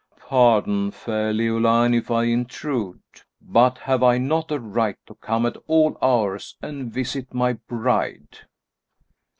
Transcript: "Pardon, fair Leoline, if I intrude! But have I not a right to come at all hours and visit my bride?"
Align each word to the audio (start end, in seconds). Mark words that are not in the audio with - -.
"Pardon, 0.17 0.89
fair 0.89 1.31
Leoline, 1.31 1.93
if 1.95 2.09
I 2.09 2.23
intrude! 2.23 3.03
But 3.39 3.77
have 3.77 4.01
I 4.01 4.17
not 4.17 4.49
a 4.49 4.57
right 4.59 4.97
to 5.05 5.13
come 5.13 5.45
at 5.45 5.57
all 5.67 5.95
hours 6.01 6.57
and 6.59 6.91
visit 6.91 7.35
my 7.35 7.53
bride?" 7.53 8.39